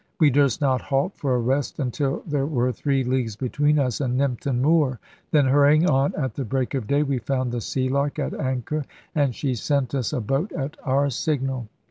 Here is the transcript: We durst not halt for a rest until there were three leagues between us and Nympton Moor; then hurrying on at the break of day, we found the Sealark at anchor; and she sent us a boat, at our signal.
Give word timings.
We 0.19 0.31
durst 0.31 0.61
not 0.61 0.81
halt 0.81 1.15
for 1.15 1.35
a 1.35 1.39
rest 1.39 1.77
until 1.77 2.23
there 2.25 2.47
were 2.47 2.71
three 2.71 3.03
leagues 3.03 3.35
between 3.35 3.77
us 3.77 4.01
and 4.01 4.19
Nympton 4.19 4.57
Moor; 4.59 4.99
then 5.29 5.45
hurrying 5.45 5.87
on 5.87 6.15
at 6.15 6.33
the 6.33 6.43
break 6.43 6.73
of 6.73 6.87
day, 6.87 7.03
we 7.03 7.19
found 7.19 7.51
the 7.51 7.61
Sealark 7.61 8.17
at 8.17 8.33
anchor; 8.33 8.83
and 9.13 9.35
she 9.35 9.53
sent 9.53 9.93
us 9.93 10.11
a 10.11 10.19
boat, 10.19 10.51
at 10.53 10.75
our 10.83 11.11
signal. 11.11 11.67